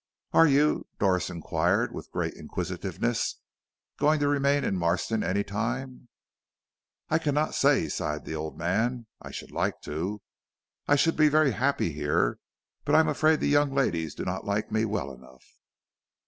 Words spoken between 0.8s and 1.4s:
Doris